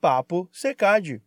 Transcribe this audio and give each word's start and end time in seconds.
Papo 0.00 0.48
Secade. 0.52 1.22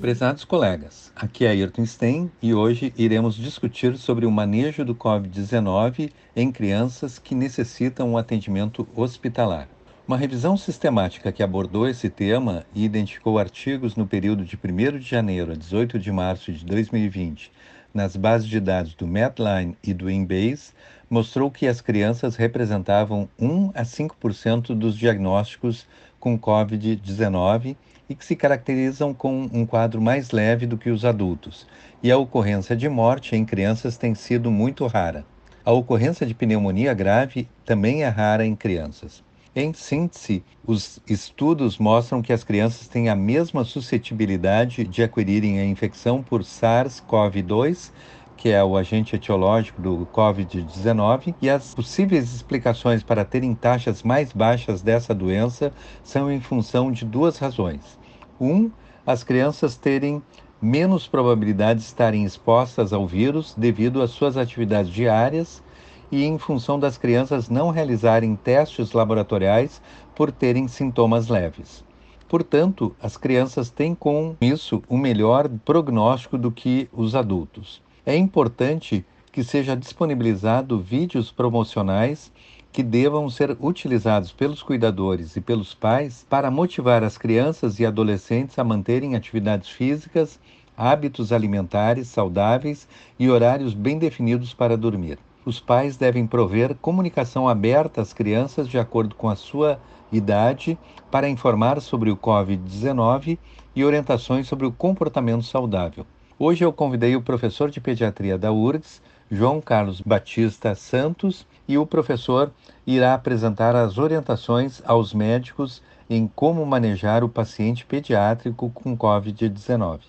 Prezados 0.00 0.44
colegas, 0.44 1.12
aqui 1.16 1.44
é 1.44 1.50
Ayrton 1.50 1.84
Stein 1.84 2.30
e 2.40 2.54
hoje 2.54 2.94
iremos 2.96 3.34
discutir 3.34 3.96
sobre 3.96 4.24
o 4.24 4.30
manejo 4.30 4.84
do 4.84 4.94
Covid-19 4.94 6.12
em 6.34 6.52
crianças 6.52 7.18
que 7.18 7.34
necessitam 7.34 8.12
um 8.12 8.16
atendimento 8.16 8.86
hospitalar. 8.94 9.68
Uma 10.06 10.16
revisão 10.16 10.56
sistemática 10.56 11.32
que 11.32 11.42
abordou 11.42 11.88
esse 11.88 12.08
tema 12.08 12.64
e 12.74 12.84
identificou 12.84 13.38
artigos 13.38 13.96
no 13.96 14.06
período 14.06 14.44
de 14.44 14.56
1 14.56 14.98
de 14.98 15.04
janeiro 15.04 15.52
a 15.52 15.56
18 15.56 15.98
de 15.98 16.10
março 16.12 16.52
de 16.52 16.64
2020 16.64 17.50
nas 17.92 18.16
bases 18.16 18.48
de 18.48 18.60
dados 18.60 18.94
do 18.94 19.06
Medline 19.06 19.76
e 19.82 19.92
do 19.92 20.08
Embase 20.08 20.72
mostrou 21.08 21.50
que 21.50 21.66
as 21.66 21.80
crianças 21.80 22.36
representavam 22.36 23.28
1 23.38 23.72
a 23.74 23.82
5% 23.82 24.74
dos 24.74 24.96
diagnósticos 24.96 25.86
com 26.20 26.38
Covid-19 26.38 27.74
e 28.08 28.14
que 28.14 28.24
se 28.24 28.36
caracterizam 28.36 29.14
com 29.14 29.48
um 29.52 29.64
quadro 29.64 30.00
mais 30.00 30.30
leve 30.30 30.66
do 30.66 30.76
que 30.76 30.90
os 30.90 31.04
adultos, 31.04 31.66
e 32.02 32.12
a 32.12 32.18
ocorrência 32.18 32.76
de 32.76 32.88
morte 32.88 33.34
em 33.34 33.44
crianças 33.44 33.96
tem 33.96 34.14
sido 34.14 34.50
muito 34.50 34.86
rara. 34.86 35.24
A 35.64 35.72
ocorrência 35.72 36.26
de 36.26 36.34
pneumonia 36.34 36.92
grave 36.94 37.48
também 37.64 38.02
é 38.02 38.08
rara 38.08 38.44
em 38.44 38.54
crianças. 38.54 39.22
Em 39.54 39.72
síntese, 39.72 40.44
os 40.64 41.00
estudos 41.08 41.76
mostram 41.76 42.22
que 42.22 42.32
as 42.32 42.44
crianças 42.44 42.86
têm 42.86 43.08
a 43.08 43.16
mesma 43.16 43.64
suscetibilidade 43.64 44.84
de 44.84 45.02
adquirirem 45.02 45.58
a 45.58 45.64
infecção 45.64 46.22
por 46.22 46.42
SARS-CoV-2 46.42 47.90
que 48.40 48.48
é 48.48 48.64
o 48.64 48.74
agente 48.74 49.14
etiológico 49.14 49.82
do 49.82 50.08
Covid-19, 50.14 51.34
e 51.42 51.50
as 51.50 51.74
possíveis 51.74 52.32
explicações 52.34 53.02
para 53.02 53.22
terem 53.22 53.54
taxas 53.54 54.02
mais 54.02 54.32
baixas 54.32 54.80
dessa 54.80 55.14
doença 55.14 55.70
são 56.02 56.32
em 56.32 56.40
função 56.40 56.90
de 56.90 57.04
duas 57.04 57.36
razões. 57.36 57.98
Um, 58.40 58.70
as 59.06 59.22
crianças 59.22 59.76
terem 59.76 60.22
menos 60.60 61.06
probabilidade 61.06 61.80
de 61.80 61.84
estarem 61.84 62.24
expostas 62.24 62.94
ao 62.94 63.06
vírus 63.06 63.54
devido 63.54 64.00
às 64.00 64.12
suas 64.12 64.38
atividades 64.38 64.90
diárias 64.90 65.62
e 66.10 66.24
em 66.24 66.38
função 66.38 66.80
das 66.80 66.96
crianças 66.96 67.50
não 67.50 67.68
realizarem 67.68 68.34
testes 68.36 68.92
laboratoriais 68.92 69.82
por 70.14 70.32
terem 70.32 70.66
sintomas 70.66 71.28
leves. 71.28 71.84
Portanto, 72.26 72.96
as 73.02 73.18
crianças 73.18 73.68
têm 73.68 73.94
com 73.94 74.34
isso 74.40 74.82
um 74.88 74.96
melhor 74.96 75.46
prognóstico 75.62 76.38
do 76.38 76.50
que 76.50 76.88
os 76.90 77.14
adultos. 77.14 77.82
É 78.10 78.16
importante 78.16 79.06
que 79.30 79.44
seja 79.44 79.76
disponibilizado 79.76 80.80
vídeos 80.80 81.30
promocionais 81.30 82.32
que 82.72 82.82
devam 82.82 83.30
ser 83.30 83.56
utilizados 83.60 84.32
pelos 84.32 84.64
cuidadores 84.64 85.36
e 85.36 85.40
pelos 85.40 85.74
pais 85.74 86.26
para 86.28 86.50
motivar 86.50 87.04
as 87.04 87.16
crianças 87.16 87.78
e 87.78 87.86
adolescentes 87.86 88.58
a 88.58 88.64
manterem 88.64 89.14
atividades 89.14 89.68
físicas, 89.68 90.40
hábitos 90.76 91.30
alimentares 91.30 92.08
saudáveis 92.08 92.88
e 93.16 93.30
horários 93.30 93.74
bem 93.74 93.96
definidos 93.96 94.52
para 94.52 94.76
dormir. 94.76 95.16
Os 95.46 95.60
pais 95.60 95.96
devem 95.96 96.26
prover 96.26 96.74
comunicação 96.82 97.48
aberta 97.48 98.00
às 98.00 98.12
crianças 98.12 98.66
de 98.66 98.76
acordo 98.76 99.14
com 99.14 99.28
a 99.28 99.36
sua 99.36 99.78
idade 100.10 100.76
para 101.12 101.28
informar 101.28 101.80
sobre 101.80 102.10
o 102.10 102.16
Covid-19 102.16 103.38
e 103.76 103.84
orientações 103.84 104.48
sobre 104.48 104.66
o 104.66 104.72
comportamento 104.72 105.44
saudável. 105.44 106.04
Hoje 106.42 106.64
eu 106.64 106.72
convidei 106.72 107.14
o 107.14 107.20
professor 107.20 107.70
de 107.70 107.82
pediatria 107.82 108.38
da 108.38 108.50
URGS, 108.50 109.02
João 109.30 109.60
Carlos 109.60 110.00
Batista 110.00 110.74
Santos, 110.74 111.46
e 111.68 111.76
o 111.76 111.84
professor 111.84 112.50
irá 112.86 113.12
apresentar 113.12 113.76
as 113.76 113.98
orientações 113.98 114.80
aos 114.86 115.12
médicos 115.12 115.82
em 116.08 116.26
como 116.26 116.64
manejar 116.64 117.22
o 117.22 117.28
paciente 117.28 117.84
pediátrico 117.84 118.70
com 118.70 118.96
Covid-19. 118.96 120.00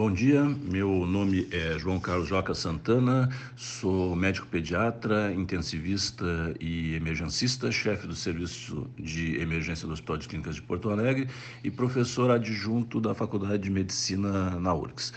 Bom 0.00 0.10
dia, 0.10 0.42
meu 0.62 1.04
nome 1.06 1.46
é 1.50 1.78
João 1.78 2.00
Carlos 2.00 2.26
Joca 2.26 2.54
Santana, 2.54 3.28
sou 3.54 4.16
médico 4.16 4.46
pediatra, 4.46 5.30
intensivista 5.30 6.24
e 6.58 6.94
emergencista, 6.94 7.70
chefe 7.70 8.06
do 8.06 8.16
Serviço 8.16 8.88
de 8.98 9.38
Emergência 9.38 9.86
do 9.86 9.92
Hospital 9.92 10.16
de 10.16 10.26
Clínicas 10.26 10.54
de 10.54 10.62
Porto 10.62 10.88
Alegre 10.88 11.28
e 11.62 11.70
professor 11.70 12.30
adjunto 12.30 12.98
da 12.98 13.14
Faculdade 13.14 13.64
de 13.64 13.68
Medicina 13.68 14.58
na 14.58 14.72
URGS. 14.72 15.12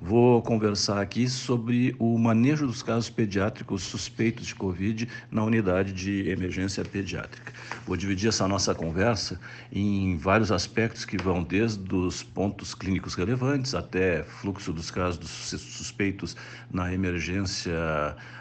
Vou 0.00 0.40
conversar 0.40 1.00
aqui 1.00 1.28
sobre 1.28 1.96
o 1.98 2.16
manejo 2.16 2.68
dos 2.68 2.84
casos 2.84 3.10
pediátricos 3.10 3.82
suspeitos 3.82 4.46
de 4.46 4.54
Covid 4.54 5.08
na 5.28 5.42
unidade 5.42 5.92
de 5.92 6.30
emergência 6.30 6.84
pediátrica. 6.84 7.52
Vou 7.84 7.96
dividir 7.96 8.28
essa 8.28 8.46
nossa 8.46 8.72
conversa 8.72 9.40
em 9.72 10.16
vários 10.16 10.52
aspectos 10.52 11.04
que 11.04 11.20
vão 11.20 11.42
desde 11.42 11.92
os 11.92 12.22
pontos 12.22 12.76
clínicos 12.76 13.14
relevantes 13.14 13.74
até 13.74 14.24
fluxo 14.28 14.72
dos 14.72 14.90
casos 14.90 15.18
dos 15.18 15.30
suspeitos 15.30 16.36
na 16.70 16.92
emergência, 16.92 17.74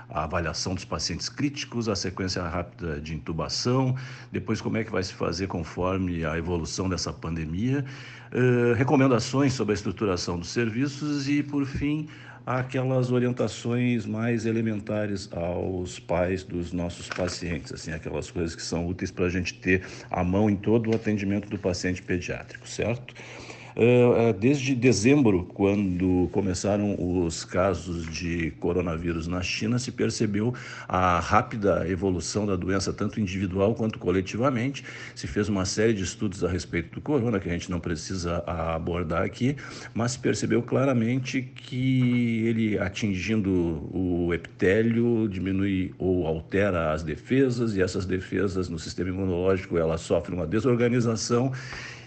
a 0.09 0.23
avaliação 0.23 0.73
dos 0.75 0.85
pacientes 0.85 1.29
críticos, 1.29 1.89
a 1.89 1.95
sequência 1.95 2.41
rápida 2.43 2.99
de 2.99 3.13
intubação, 3.15 3.95
depois 4.31 4.61
como 4.61 4.77
é 4.77 4.83
que 4.83 4.91
vai 4.91 5.03
se 5.03 5.13
fazer 5.13 5.47
conforme 5.47 6.23
a 6.23 6.37
evolução 6.37 6.87
dessa 6.87 7.11
pandemia, 7.11 7.83
uh, 8.31 8.73
recomendações 8.73 9.53
sobre 9.53 9.73
a 9.73 9.75
estruturação 9.75 10.39
dos 10.39 10.49
serviços 10.49 11.27
e, 11.27 11.43
por 11.43 11.65
fim, 11.65 12.07
aquelas 12.47 13.11
orientações 13.11 14.05
mais 14.05 14.45
elementares 14.45 15.29
aos 15.33 15.99
pais 15.99 16.43
dos 16.43 16.71
nossos 16.71 17.09
pacientes, 17.09 17.73
assim, 17.73 17.91
aquelas 17.91 18.31
coisas 18.31 18.55
que 18.55 18.61
são 18.61 18.87
úteis 18.87 19.11
para 19.11 19.25
a 19.25 19.29
gente 19.29 19.53
ter 19.55 19.85
à 20.09 20.23
mão 20.23 20.49
em 20.49 20.55
todo 20.55 20.89
o 20.89 20.95
atendimento 20.95 21.49
do 21.49 21.59
paciente 21.59 22.01
pediátrico, 22.01 22.65
certo? 22.65 23.13
Eh, 23.79 24.29
eh, 24.29 24.33
desde 24.33 24.73
dezembro, 24.73 25.43
quando 25.53 26.27
começaram 26.31 26.95
os 26.97 27.45
casos 27.45 28.07
de 28.09 28.49
coronavírus 28.59 29.27
na 29.27 29.43
China, 29.43 29.77
se 29.77 29.91
percebeu 29.91 30.51
a 30.87 31.19
rápida 31.19 31.87
evolução 31.87 32.47
da 32.47 32.55
doença, 32.55 32.91
tanto 32.91 33.19
individual 33.19 33.75
quanto 33.75 33.99
coletivamente. 33.99 34.83
Se 35.13 35.27
fez 35.27 35.47
uma 35.47 35.63
série 35.63 35.93
de 35.93 36.03
estudos 36.03 36.43
a 36.43 36.49
respeito 36.49 36.95
do 36.95 37.01
corona, 37.01 37.39
que 37.39 37.47
a 37.47 37.51
gente 37.51 37.69
não 37.69 37.79
precisa 37.79 38.43
abordar 38.47 39.21
aqui, 39.21 39.55
mas 39.93 40.13
se 40.13 40.19
percebeu 40.19 40.63
claramente 40.63 41.43
que 41.43 42.47
ele 42.47 42.79
atingindo 42.79 43.51
o 43.93 44.33
epitélio 44.33 45.27
diminui 45.29 45.93
ou 45.99 46.25
altera 46.25 46.93
as 46.93 47.03
defesas, 47.03 47.75
e 47.75 47.81
essas 47.83 48.07
defesas 48.07 48.69
no 48.69 48.79
sistema 48.79 49.09
imunológico 49.09 49.77
ela 49.77 49.99
sofrem 49.99 50.35
uma 50.35 50.47
desorganização 50.47 51.53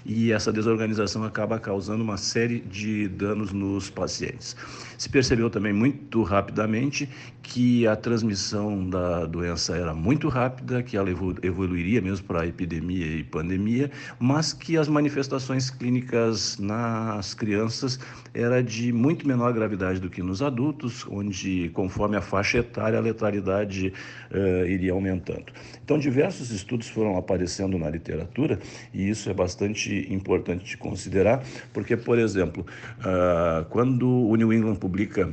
e 0.05 0.33
essa 0.33 0.53
desorganização 0.53 1.25
acaba 1.25 1.59
causando 1.59 2.03
uma 2.03 2.17
série 2.17 2.61
de 2.61 3.09
danos 3.09 3.53
nos 3.53 3.91
pacientes. 3.91 4.57
Se 4.97 5.09
percebeu 5.09 5.49
também 5.49 5.73
muito 5.73 6.23
rapidamente 6.23 7.09
que 7.43 7.87
a 7.87 7.97
transmissão 7.97 8.89
da 8.89 9.25
doença 9.25 9.75
era 9.75 9.95
muito 9.95 10.29
rápida, 10.29 10.83
que 10.83 10.97
ela 10.97 11.09
evoluiria 11.43 12.01
mesmo 12.01 12.27
para 12.27 12.47
epidemia 12.47 13.07
e 13.07 13.25
pandemia, 13.25 13.91
mas 14.19 14.53
que 14.53 14.77
as 14.77 14.89
manifestações 14.89 15.71
clínicas 15.71 16.59
nas 16.59 17.33
crianças 17.33 17.99
era 18.35 18.63
de 18.63 18.93
muito 18.93 19.27
menor 19.27 19.53
gravidade 19.53 20.01
do 20.01 20.11
que 20.11 20.23
nos 20.23 20.43
adultos, 20.43 21.07
onde 21.09 21.71
conforme 21.71 22.17
a 22.17 22.21
faixa 22.21 22.59
etária 22.59 22.99
a 22.99 23.03
letalidade 23.03 23.93
uh, 24.31 24.67
iria 24.67 24.93
aumentando. 24.93 25.47
Então 25.83 25.99
diversos 25.99 26.51
estudos 26.51 26.89
foram 26.89 27.17
aparecendo 27.17 27.79
na 27.79 27.89
literatura 27.89 28.61
e 28.93 29.09
isso 29.09 29.31
é 29.31 29.35
bastante 29.35 29.90
importante 29.91 30.65
de 30.65 30.77
considerar, 30.77 31.43
porque 31.73 31.97
por 31.97 32.19
exemplo, 32.19 32.65
uh, 33.01 33.65
quando 33.69 34.09
o 34.09 34.37
New 34.37 34.53
England 34.53 34.77
publica 34.77 35.29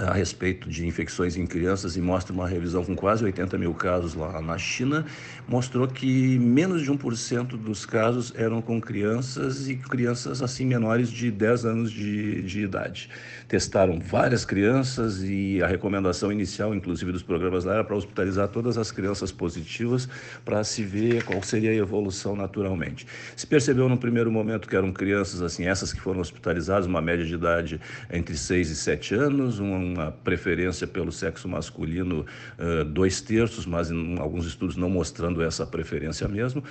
a 0.00 0.12
respeito 0.12 0.68
de 0.68 0.86
infecções 0.86 1.36
em 1.36 1.46
crianças 1.46 1.96
e 1.96 2.00
mostra 2.00 2.32
uma 2.32 2.48
revisão 2.48 2.84
com 2.84 2.94
quase 2.94 3.24
80 3.24 3.58
mil 3.58 3.74
casos 3.74 4.14
lá 4.14 4.40
na 4.40 4.56
China, 4.56 5.04
mostrou 5.46 5.88
que 5.88 6.38
menos 6.38 6.82
de 6.82 6.90
1% 6.90 7.56
dos 7.56 7.84
casos 7.84 8.32
eram 8.36 8.62
com 8.62 8.80
crianças 8.80 9.68
e 9.68 9.76
crianças 9.76 10.42
assim 10.42 10.64
menores 10.64 11.10
de 11.10 11.30
10 11.30 11.64
anos 11.64 11.90
de, 11.90 12.42
de 12.42 12.60
idade. 12.60 13.10
Testaram 13.48 13.98
várias 13.98 14.44
crianças 14.44 15.22
e 15.22 15.62
a 15.62 15.66
recomendação 15.66 16.30
inicial, 16.30 16.74
inclusive 16.74 17.10
dos 17.10 17.22
programas 17.22 17.64
lá, 17.64 17.74
era 17.74 17.84
para 17.84 17.96
hospitalizar 17.96 18.48
todas 18.48 18.76
as 18.76 18.92
crianças 18.92 19.32
positivas 19.32 20.08
para 20.44 20.62
se 20.64 20.82
ver 20.82 21.24
qual 21.24 21.42
seria 21.42 21.70
a 21.70 21.74
evolução 21.74 22.36
naturalmente. 22.36 23.06
Se 23.34 23.46
percebeu 23.46 23.88
no 23.88 23.96
primeiro 23.96 24.30
momento 24.30 24.68
que 24.68 24.76
eram 24.76 24.92
crianças 24.92 25.42
assim, 25.42 25.66
essas 25.66 25.92
que 25.92 26.00
foram 26.00 26.20
hospitalizadas, 26.20 26.86
uma 26.86 27.00
média 27.00 27.24
de 27.24 27.34
idade 27.34 27.80
entre 28.12 28.36
6 28.36 28.70
e 28.70 28.76
7 28.76 29.14
anos, 29.14 29.58
um 29.58 29.87
uma 29.92 30.12
preferência 30.12 30.86
pelo 30.86 31.10
sexo 31.12 31.48
masculino 31.48 32.24
uh, 32.58 32.84
dois 32.84 33.20
terços, 33.20 33.66
mas 33.66 33.90
em 33.90 34.18
alguns 34.18 34.46
estudos 34.46 34.76
não 34.76 34.88
mostrando 34.88 35.42
essa 35.42 35.66
preferência 35.66 36.26
mesmo. 36.28 36.62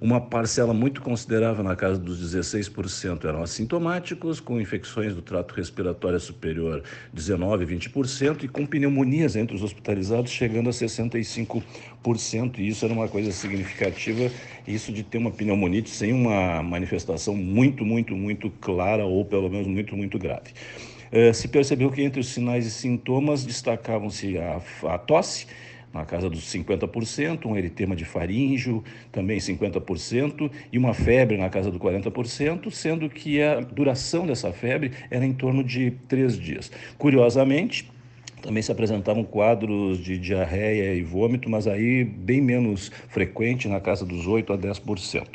Uma 0.00 0.20
parcela 0.20 0.74
muito 0.74 1.00
considerável, 1.00 1.64
na 1.64 1.74
casa 1.74 1.98
dos 1.98 2.22
16%, 2.22 3.24
eram 3.24 3.42
assintomáticos, 3.42 4.40
com 4.40 4.60
infecções 4.60 5.14
do 5.14 5.22
trato 5.22 5.54
respiratório 5.54 6.20
superior 6.20 6.82
19, 7.12 7.64
20%, 7.64 8.44
e 8.44 8.48
com 8.48 8.66
pneumonias 8.66 9.36
entre 9.36 9.56
os 9.56 9.62
hospitalizados 9.62 10.30
chegando 10.30 10.68
a 10.68 10.72
65%. 10.72 11.62
E 12.58 12.68
isso 12.68 12.84
era 12.84 12.92
uma 12.92 13.08
coisa 13.08 13.32
significativa, 13.32 14.30
isso 14.66 14.92
de 14.92 15.02
ter 15.02 15.18
uma 15.18 15.30
pneumonite 15.30 15.90
sem 15.90 16.12
uma 16.12 16.62
manifestação 16.62 17.34
muito, 17.34 17.84
muito, 17.84 18.14
muito 18.14 18.50
clara, 18.50 19.04
ou 19.04 19.24
pelo 19.24 19.48
menos 19.48 19.66
muito, 19.66 19.96
muito 19.96 20.18
grave. 20.18 20.52
Uh, 21.12 21.32
se 21.32 21.48
percebeu 21.48 21.90
que 21.90 22.02
entre 22.02 22.20
os 22.20 22.28
sinais 22.28 22.66
e 22.66 22.70
sintomas 22.70 23.44
destacavam-se 23.44 24.38
a, 24.38 24.60
a 24.84 24.98
tosse, 24.98 25.46
na 25.96 26.04
casa 26.04 26.28
dos 26.28 26.44
50%, 26.52 27.46
um 27.46 27.56
eritema 27.56 27.96
de 27.96 28.04
faríngeo 28.04 28.84
também 29.10 29.38
50% 29.38 30.50
e 30.70 30.76
uma 30.76 30.92
febre 30.92 31.36
na 31.38 31.48
casa 31.48 31.70
do 31.70 31.78
40%, 31.78 32.70
sendo 32.70 33.08
que 33.08 33.40
a 33.40 33.60
duração 33.60 34.26
dessa 34.26 34.52
febre 34.52 34.92
era 35.10 35.24
em 35.24 35.32
torno 35.32 35.64
de 35.64 35.92
três 36.06 36.38
dias. 36.38 36.70
Curiosamente, 36.98 37.90
também 38.42 38.62
se 38.62 38.70
apresentavam 38.70 39.24
quadros 39.24 39.98
de 39.98 40.18
diarreia 40.18 40.94
e 40.94 41.02
vômito, 41.02 41.48
mas 41.48 41.66
aí 41.66 42.04
bem 42.04 42.40
menos 42.40 42.92
frequente, 43.08 43.66
na 43.66 43.80
casa 43.80 44.04
dos 44.04 44.26
8 44.26 44.52
a 44.52 44.58
10%. 44.58 45.26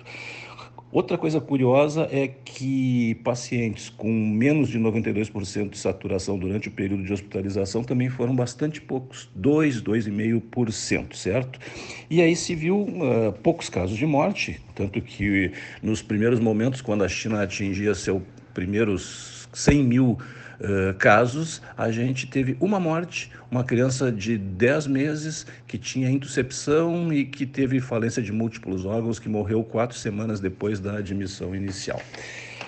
Outra 0.91 1.17
coisa 1.17 1.39
curiosa 1.39 2.09
é 2.11 2.27
que 2.27 3.15
pacientes 3.23 3.87
com 3.89 4.11
menos 4.11 4.67
de 4.67 4.77
92% 4.77 5.69
de 5.69 5.77
saturação 5.77 6.37
durante 6.37 6.67
o 6.67 6.71
período 6.71 7.03
de 7.03 7.13
hospitalização 7.13 7.81
também 7.81 8.09
foram 8.09 8.35
bastante 8.35 8.81
poucos, 8.81 9.29
2, 9.33 9.81
2,5%, 9.81 11.13
certo? 11.15 11.59
E 12.09 12.21
aí 12.21 12.35
se 12.35 12.53
viu 12.53 12.81
uh, 12.81 13.31
poucos 13.41 13.69
casos 13.69 13.97
de 13.97 14.05
morte, 14.05 14.59
tanto 14.75 15.01
que 15.01 15.53
nos 15.81 16.01
primeiros 16.01 16.41
momentos, 16.41 16.81
quando 16.81 17.05
a 17.05 17.07
China 17.07 17.41
atingia 17.41 17.95
seus 17.95 18.21
primeiros 18.53 19.47
100 19.53 19.83
mil 19.83 20.17
uh, 20.61 20.93
casos, 20.95 21.61
a 21.77 21.91
gente 21.91 22.27
teve 22.27 22.55
uma 22.59 22.79
morte, 22.79 23.31
uma 23.49 23.63
criança 23.63 24.11
de 24.11 24.37
10 24.37 24.87
meses 24.87 25.45
que 25.67 25.77
tinha 25.77 26.09
intercepção 26.09 27.11
e 27.11 27.25
que 27.25 27.45
teve 27.45 27.79
falência 27.79 28.21
de 28.21 28.31
múltiplos 28.31 28.85
órgãos, 28.85 29.19
que 29.19 29.27
morreu 29.27 29.63
quatro 29.63 29.97
semanas 29.97 30.39
depois 30.39 30.79
da 30.79 30.97
admissão 30.97 31.55
inicial. 31.55 32.01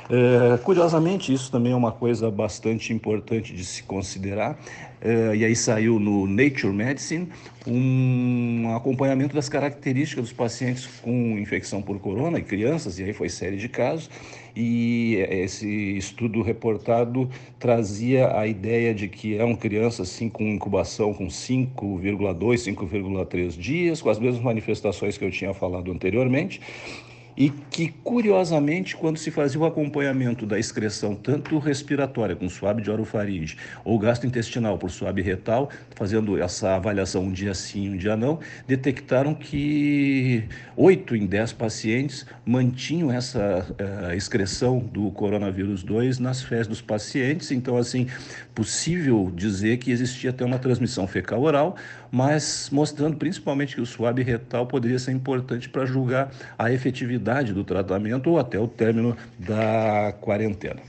É, 0.10 0.58
curiosamente, 0.58 1.34
isso 1.34 1.50
também 1.50 1.72
é 1.72 1.76
uma 1.76 1.92
coisa 1.92 2.30
bastante 2.30 2.92
importante 2.92 3.54
de 3.54 3.64
se 3.64 3.84
considerar, 3.84 4.60
é, 5.02 5.36
e 5.36 5.46
aí 5.46 5.56
saiu 5.56 6.00
no 6.00 6.28
Nature 6.28 6.74
Medicine 6.74 7.30
um 7.66 8.76
acompanhamento 8.76 9.34
das 9.34 9.48
características 9.48 10.26
dos 10.26 10.34
pacientes 10.34 10.86
com 11.02 11.38
infecção 11.40 11.82
por 11.82 12.00
corona 12.00 12.38
e 12.38 12.44
crianças, 12.44 13.00
e 13.00 13.04
aí 13.04 13.14
foi 13.14 13.30
série 13.30 13.56
de 13.56 13.70
casos, 13.70 14.10
e 14.56 15.26
esse 15.30 15.98
estudo 15.98 16.42
reportado 16.42 17.30
trazia 17.58 18.38
a 18.38 18.46
ideia 18.46 18.94
de 18.94 19.08
que 19.08 19.36
eram 19.36 19.56
crianças 19.56 20.10
assim, 20.10 20.28
com 20.28 20.44
incubação 20.44 21.14
com 21.14 21.28
5,2, 21.28 22.58
5,3 22.58 23.58
dias, 23.58 24.02
com 24.02 24.10
as 24.10 24.20
mesmas 24.20 24.44
manifestações 24.44 25.18
que 25.18 25.24
eu 25.24 25.32
tinha 25.32 25.54
falado 25.54 25.92
anteriormente, 25.92 26.62
e 27.36 27.50
que, 27.50 27.90
curiosamente, 28.04 28.96
quando 28.96 29.18
se 29.18 29.32
fazia 29.32 29.60
o 29.60 29.66
acompanhamento 29.66 30.46
da 30.46 30.60
excreção, 30.60 31.16
tanto 31.16 31.58
respiratória, 31.58 32.36
com 32.36 32.48
suave 32.48 32.82
de 32.82 32.92
orofaringe, 32.92 33.58
ou 33.84 33.98
gastrointestinal 33.98 34.78
por 34.78 34.92
suave 34.92 35.22
retal, 35.22 35.70
fazendo 35.96 36.42
essa 36.42 36.76
avaliação 36.76 37.24
um 37.24 37.32
dia 37.32 37.54
sim, 37.54 37.90
um 37.90 37.98
dia 37.98 38.16
não, 38.16 38.40
detectaram 38.68 39.34
que 39.34 40.44
8 40.78 41.16
em 41.16 41.26
10 41.26 41.54
pacientes 41.54 42.26
mantinham 42.46 43.12
essa 43.12 43.66
uh, 43.72 44.14
excreção 44.14 44.80
do 44.80 45.10
coronavírus 45.12 45.84
2 45.84 46.20
nas 46.20 46.44
fezes 46.44 46.68
dos 46.68 46.82
pacientes. 46.82 47.52
Então, 47.52 47.78
assim, 47.78 48.08
possível 48.54 49.32
dizer 49.36 49.78
que 49.78 49.92
existia 49.92 50.30
até 50.30 50.46
uma 50.46 50.60
transmissão 50.60 51.08
fecal 51.08 51.42
oral, 51.42 51.76
mas 52.12 52.70
mostrando 52.72 53.18
principalmente 53.18 53.76
que 53.76 53.82
o 53.82 53.86
suave 53.86 54.22
retal 54.22 54.68
poderia 54.68 55.00
ser 55.00 55.12
importante 55.12 55.68
para 55.68 55.86
julgar 55.86 56.32
a 56.58 56.72
efetividade 56.72 57.23
do 57.54 57.64
tratamento 57.64 58.30
ou 58.30 58.40
até 58.40 58.60
o 58.60 58.68
término 58.68 59.16
da 59.40 60.14
quarentena. 60.20 60.82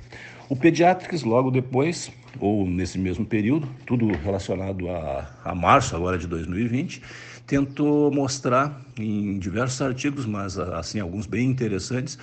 O 0.48 0.56
Pediatrics, 0.56 1.22
logo 1.22 1.50
depois, 1.50 2.10
ou 2.38 2.66
nesse 2.66 2.98
mesmo 2.98 3.24
período, 3.24 3.68
tudo 3.86 4.08
relacionado 4.16 4.90
a, 4.90 5.26
a 5.44 5.54
março 5.54 5.96
agora 5.96 6.18
de 6.18 6.26
2020, 6.26 7.00
tentou 7.46 8.10
mostrar 8.10 8.80
em 8.98 9.38
diversos 9.38 9.80
artigos, 9.80 10.26
mas 10.26 10.58
assim 10.58 11.00
alguns 11.00 11.26
bem 11.26 11.48
interessantes, 11.48 12.18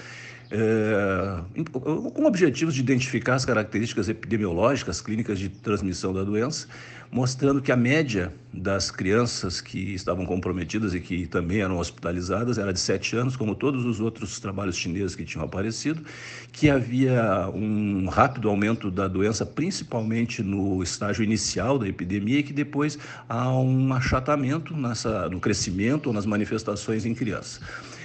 é, 0.51 1.63
com 1.71 2.25
objetivos 2.25 2.75
de 2.75 2.81
identificar 2.81 3.35
as 3.35 3.45
características 3.45 4.09
epidemiológicas, 4.09 4.99
clínicas 4.99 5.39
de 5.39 5.47
transmissão 5.47 6.13
da 6.13 6.23
doença, 6.23 6.67
mostrando 7.09 7.61
que 7.61 7.71
a 7.71 7.75
média 7.75 8.33
das 8.53 8.89
crianças 8.89 9.59
que 9.59 9.93
estavam 9.93 10.25
comprometidas 10.25 10.93
e 10.93 10.99
que 10.99 11.25
também 11.25 11.61
eram 11.61 11.77
hospitalizadas 11.77 12.57
era 12.57 12.71
de 12.71 12.79
7 12.79 13.15
anos, 13.17 13.35
como 13.35 13.53
todos 13.55 13.85
os 13.85 13.99
outros 13.99 14.39
trabalhos 14.39 14.75
chineses 14.77 15.15
que 15.15 15.25
tinham 15.25 15.43
aparecido, 15.43 16.03
que 16.51 16.69
havia 16.69 17.49
um 17.53 18.07
rápido 18.07 18.49
aumento 18.49 18.89
da 18.91 19.07
doença, 19.07 19.45
principalmente 19.45 20.41
no 20.41 20.81
estágio 20.81 21.23
inicial 21.23 21.77
da 21.77 21.87
epidemia, 21.87 22.39
e 22.39 22.43
que 22.43 22.53
depois 22.53 22.97
há 23.27 23.49
um 23.57 23.93
achatamento 23.93 24.75
nessa, 24.75 25.29
no 25.29 25.39
crescimento 25.39 26.07
ou 26.07 26.13
nas 26.13 26.25
manifestações 26.25 27.05
em 27.05 27.13
crianças. 27.13 27.61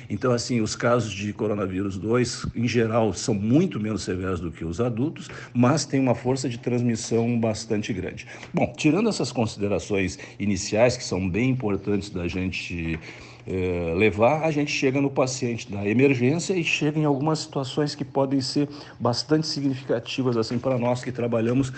Então, 0.09 0.33
assim, 0.33 0.61
os 0.61 0.77
casos 0.77 1.13
de 1.13 1.33
coronavírus 1.33 1.97
2, 1.97 2.47
em 2.55 2.69
geral, 2.69 3.13
são 3.13 3.35
muito 3.35 3.81
menos 3.81 4.03
severos 4.03 4.41
do 4.41 4.51
que 4.51 4.65
os 4.65 4.81
adultos, 4.81 5.29
mas 5.53 5.85
têm 5.85 6.01
uma 6.01 6.15
força 6.15 6.49
de 6.49 6.59
transmissão 6.59 7.39
bastante 7.39 7.93
grande. 7.93 8.27
Bom, 8.53 8.73
tirando 8.77 9.09
essas 9.09 9.33
considerações 9.33 10.19
iniciais, 10.39 10.97
que 10.97 11.05
são 11.05 11.29
bem 11.29 11.51
importantes 11.51 12.11
da 12.11 12.29
gente 12.29 12.99
é, 13.47 13.95
levar, 13.97 14.43
a 14.43 14.51
gente 14.51 14.73
chega 14.73 15.01
no 15.01 15.11
paciente 15.11 15.71
da 15.71 15.87
emergência 15.87 16.55
e 16.55 16.65
chega 16.65 16.99
em 16.99 17.05
algumas 17.05 17.41
situações 17.41 17.95
que 17.95 18.05
podem 18.05 18.41
ser 18.41 18.69
bastante 18.99 19.47
significativas 19.47 20.37
assim 20.37 20.59
para 20.59 20.77
nós 20.77 21.05
que 21.05 21.13
trabalhamos 21.13 21.73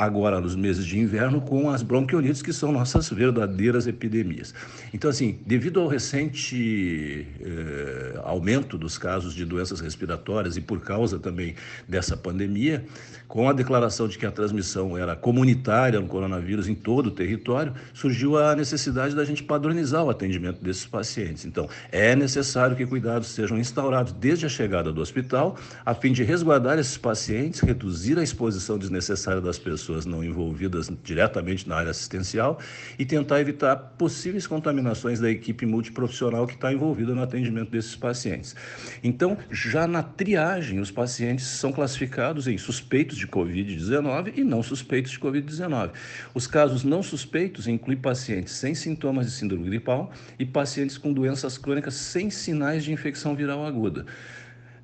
agora 0.00 0.40
nos 0.40 0.56
meses 0.56 0.86
de 0.86 0.98
inverno 0.98 1.42
com 1.42 1.68
as 1.68 1.82
bronquiolites, 1.82 2.40
que 2.40 2.54
são 2.54 2.72
nossas 2.72 3.10
verdadeiras 3.10 3.86
epidemias. 3.86 4.54
Então, 4.94 5.10
assim, 5.10 5.38
devido 5.44 5.78
ao 5.78 5.86
recente 5.86 7.26
eh, 7.38 8.18
aumento 8.24 8.78
dos 8.78 8.96
casos 8.96 9.34
de 9.34 9.44
doenças 9.44 9.78
respiratórias 9.78 10.56
e 10.56 10.60
por 10.62 10.80
causa 10.80 11.18
também 11.18 11.54
dessa 11.86 12.16
pandemia, 12.16 12.82
com 13.28 13.46
a 13.46 13.52
declaração 13.52 14.08
de 14.08 14.16
que 14.16 14.24
a 14.24 14.30
transmissão 14.30 14.96
era 14.96 15.14
comunitária 15.14 16.00
no 16.00 16.06
coronavírus 16.06 16.66
em 16.66 16.74
todo 16.74 17.08
o 17.08 17.10
território, 17.10 17.74
surgiu 17.92 18.38
a 18.38 18.56
necessidade 18.56 19.14
da 19.14 19.24
gente 19.24 19.42
padronizar 19.42 20.02
o 20.02 20.08
atendimento 20.08 20.64
desses 20.64 20.86
pacientes. 20.86 21.44
Então, 21.44 21.68
é 21.92 22.16
necessário 22.16 22.74
que 22.74 22.86
cuidados 22.86 23.28
sejam 23.28 23.58
instaurados 23.58 24.14
desde 24.14 24.46
a 24.46 24.48
chegada 24.48 24.90
do 24.90 25.00
hospital, 25.02 25.58
a 25.84 25.94
fim 25.94 26.10
de 26.10 26.24
resguardar 26.24 26.78
esses 26.78 26.96
pacientes, 26.96 27.60
reduzir 27.60 28.18
a 28.18 28.22
exposição 28.22 28.78
desnecessária 28.78 29.42
das 29.42 29.58
pessoas 29.58 29.89
pessoas 29.90 30.06
não 30.06 30.22
envolvidas 30.22 30.90
diretamente 31.02 31.68
na 31.68 31.76
área 31.76 31.90
assistencial 31.90 32.58
e 32.98 33.04
tentar 33.04 33.40
evitar 33.40 33.76
possíveis 33.76 34.46
contaminações 34.46 35.18
da 35.18 35.30
equipe 35.30 35.66
multiprofissional 35.66 36.46
que 36.46 36.54
está 36.54 36.72
envolvida 36.72 37.14
no 37.14 37.22
atendimento 37.22 37.70
desses 37.70 37.96
pacientes. 37.96 38.54
Então, 39.02 39.36
já 39.50 39.86
na 39.86 40.02
triagem, 40.02 40.78
os 40.78 40.90
pacientes 40.90 41.46
são 41.46 41.72
classificados 41.72 42.46
em 42.46 42.56
suspeitos 42.56 43.16
de 43.16 43.26
Covid-19 43.26 44.32
e 44.36 44.44
não 44.44 44.62
suspeitos 44.62 45.12
de 45.12 45.18
Covid-19. 45.18 45.90
Os 46.34 46.46
casos 46.46 46.84
não 46.84 47.02
suspeitos 47.02 47.66
incluem 47.66 47.98
pacientes 47.98 48.54
sem 48.54 48.74
sintomas 48.74 49.26
de 49.26 49.32
síndrome 49.32 49.64
gripal 49.64 50.12
e 50.38 50.44
pacientes 50.44 50.96
com 50.96 51.12
doenças 51.12 51.58
crônicas 51.58 51.94
sem 51.94 52.30
sinais 52.30 52.84
de 52.84 52.92
infecção 52.92 53.34
viral 53.34 53.66
aguda 53.66 54.06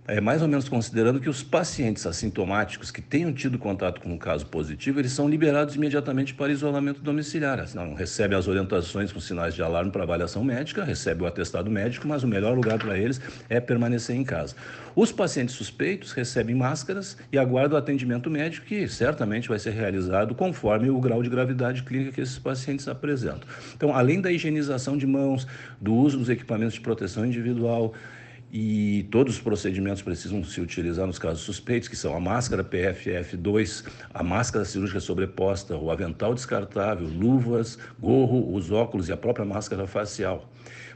é, 0.08 0.20
mais 0.20 0.40
ou 0.40 0.48
menos 0.48 0.68
considerando 0.68 1.18
que 1.18 1.28
os 1.28 1.42
pacientes 1.42 2.06
assintomáticos 2.06 2.90
que 2.90 3.02
tenham 3.02 3.32
tido 3.32 3.58
contato 3.58 4.00
com 4.00 4.10
um 4.10 4.18
caso 4.18 4.46
positivo, 4.46 5.00
eles 5.00 5.12
são 5.12 5.28
liberados 5.28 5.74
imediatamente 5.74 6.32
para 6.32 6.52
isolamento 6.52 7.00
domiciliar. 7.00 7.66
Não 7.74 7.94
recebem 7.94 8.38
as 8.38 8.46
orientações 8.46 9.10
com 9.10 9.18
sinais 9.18 9.54
de 9.54 9.62
alarme 9.62 9.90
para 9.90 10.04
avaliação 10.04 10.44
médica, 10.44 10.84
recebem 10.84 11.24
o 11.24 11.26
atestado 11.26 11.70
médico, 11.70 12.06
mas 12.06 12.22
o 12.22 12.28
melhor 12.28 12.54
lugar 12.54 12.78
para 12.78 12.96
eles 12.96 13.20
é 13.48 13.58
permanecer 13.60 14.14
em 14.14 14.22
casa. 14.22 14.54
Os 14.94 15.10
pacientes 15.10 15.54
suspeitos 15.54 16.12
recebem 16.12 16.54
máscaras 16.54 17.16
e 17.32 17.38
aguardam 17.38 17.76
o 17.76 17.78
atendimento 17.78 18.30
médico, 18.30 18.66
que 18.66 18.88
certamente 18.88 19.48
vai 19.48 19.58
ser 19.58 19.70
realizado 19.70 20.34
conforme 20.34 20.88
o 20.88 21.00
grau 21.00 21.22
de 21.22 21.28
gravidade 21.28 21.82
clínica 21.82 22.12
que 22.12 22.20
esses 22.20 22.38
pacientes 22.38 22.86
apresentam. 22.88 23.48
Então, 23.74 23.94
além 23.94 24.20
da 24.20 24.30
higienização 24.30 24.96
de 24.96 25.06
mãos, 25.06 25.46
do 25.80 25.94
uso 25.94 26.18
dos 26.18 26.28
equipamentos 26.28 26.74
de 26.74 26.80
proteção 26.80 27.26
individual, 27.26 27.92
e 28.52 29.06
todos 29.10 29.34
os 29.34 29.40
procedimentos 29.40 30.02
precisam 30.02 30.42
se 30.44 30.60
utilizar 30.60 31.06
nos 31.06 31.18
casos 31.18 31.40
suspeitos, 31.40 31.88
que 31.88 31.96
são 31.96 32.16
a 32.16 32.20
máscara 32.20 32.62
PFF2, 32.62 33.84
a 34.14 34.22
máscara 34.22 34.64
cirúrgica 34.64 35.00
sobreposta, 35.00 35.76
o 35.76 35.90
avental 35.90 36.34
descartável, 36.34 37.06
luvas, 37.08 37.78
gorro, 37.98 38.54
os 38.54 38.70
óculos 38.70 39.08
e 39.08 39.12
a 39.12 39.16
própria 39.16 39.44
máscara 39.44 39.86
facial. 39.86 40.48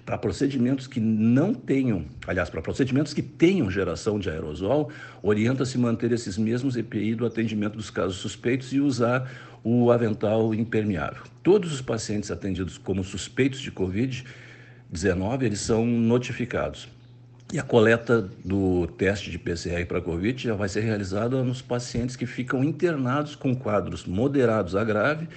Para 0.07 0.17
procedimentos 0.17 0.87
que 0.87 0.99
não 0.99 1.53
tenham, 1.53 2.07
aliás, 2.27 2.49
para 2.49 2.63
procedimentos 2.63 3.13
que 3.13 3.23
tenham 3.23 3.71
geração 3.71 4.19
de 4.19 4.31
aerosol, 4.31 4.91
orienta-se 5.23 5.77
manter 5.77 6.11
esses 6.13 6.39
mesmos 6.39 6.77
EPI 6.77 7.15
do 7.15 7.27
atendimento 7.27 7.77
dos 7.77 7.91
casos 7.91 8.17
suspeitos 8.17 8.73
e 8.73 8.81
usar 8.81 9.31
o 9.63 9.91
avental 9.91 10.55
impermeável. 10.55 11.23
Todos 11.43 11.73
os 11.73 11.83
pacientes 11.83 12.31
atendidos 12.31 12.79
como 12.79 13.05
suspeitos 13.05 13.61
de 13.61 13.71
Covid-19, 13.71 15.43
eles 15.43 15.61
são 15.61 15.85
notificados. 15.85 16.89
E 17.53 17.59
a 17.59 17.65
coleta 17.65 18.31
do 18.45 18.87
teste 18.87 19.29
de 19.29 19.37
PCR 19.37 19.85
para 19.85 20.01
Covid 20.01 20.41
já 20.41 20.55
vai 20.55 20.69
ser 20.69 20.83
realizada 20.83 21.43
nos 21.43 21.61
pacientes 21.61 22.15
que 22.15 22.25
ficam 22.25 22.63
internados 22.63 23.35
com 23.35 23.57
quadros 23.57 24.05
moderados 24.05 24.77
a 24.77 24.85
grave, 24.85 25.29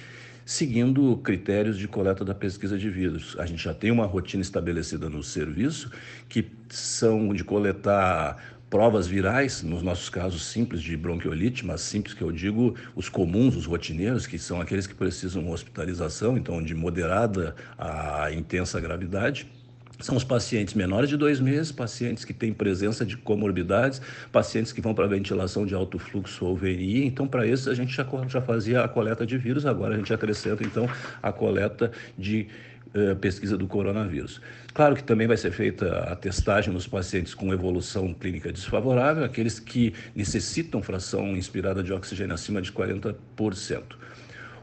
seguindo 0.46 1.16
critérios 1.16 1.76
de 1.76 1.88
coleta 1.88 2.24
da 2.24 2.32
pesquisa 2.32 2.78
de 2.78 2.88
vírus. 2.88 3.34
A 3.36 3.44
gente 3.46 3.64
já 3.64 3.74
tem 3.74 3.90
uma 3.90 4.06
rotina 4.06 4.42
estabelecida 4.42 5.10
no 5.10 5.24
serviço 5.24 5.90
que 6.28 6.52
são 6.68 7.34
de 7.34 7.42
coletar 7.42 8.60
provas 8.70 9.08
virais, 9.08 9.64
nos 9.64 9.82
nossos 9.82 10.08
casos 10.08 10.44
simples 10.44 10.80
de 10.82 10.96
bronquiolite, 10.96 11.66
mas 11.66 11.80
simples 11.80 12.14
que 12.14 12.22
eu 12.22 12.30
digo, 12.30 12.76
os 12.94 13.08
comuns, 13.08 13.56
os 13.56 13.66
rotineiros, 13.66 14.24
que 14.24 14.38
são 14.38 14.60
aqueles 14.60 14.86
que 14.86 14.94
precisam 14.94 15.50
hospitalização, 15.50 16.36
então 16.36 16.62
de 16.62 16.76
moderada 16.76 17.56
a 17.76 18.30
intensa 18.30 18.80
gravidade 18.80 19.48
são 20.00 20.16
os 20.16 20.24
pacientes 20.24 20.74
menores 20.74 21.08
de 21.08 21.16
dois 21.16 21.40
meses, 21.40 21.70
pacientes 21.70 22.24
que 22.24 22.32
têm 22.32 22.52
presença 22.52 23.04
de 23.04 23.16
comorbidades, 23.16 24.00
pacientes 24.32 24.72
que 24.72 24.80
vão 24.80 24.94
para 24.94 25.06
ventilação 25.06 25.64
de 25.64 25.74
alto 25.74 25.98
fluxo 25.98 26.44
ou 26.44 26.56
VNI. 26.56 27.06
Então, 27.06 27.26
para 27.26 27.46
esses, 27.46 27.68
a 27.68 27.74
gente 27.74 27.94
já, 27.94 28.06
já 28.28 28.40
fazia 28.40 28.82
a 28.82 28.88
coleta 28.88 29.24
de 29.24 29.38
vírus, 29.38 29.64
agora 29.64 29.94
a 29.94 29.98
gente 29.98 30.12
acrescenta, 30.12 30.64
então, 30.64 30.88
a 31.22 31.32
coleta 31.32 31.92
de 32.18 32.48
uh, 32.94 33.16
pesquisa 33.16 33.56
do 33.56 33.66
coronavírus. 33.66 34.40
Claro 34.72 34.96
que 34.96 35.04
também 35.04 35.26
vai 35.26 35.36
ser 35.36 35.52
feita 35.52 35.98
a 36.00 36.16
testagem 36.16 36.72
nos 36.72 36.86
pacientes 36.86 37.34
com 37.34 37.52
evolução 37.52 38.12
clínica 38.12 38.52
desfavorável, 38.52 39.24
aqueles 39.24 39.60
que 39.60 39.94
necessitam 40.14 40.82
fração 40.82 41.36
inspirada 41.36 41.82
de 41.82 41.92
oxigênio 41.92 42.34
acima 42.34 42.60
de 42.60 42.72
40%. 42.72 43.14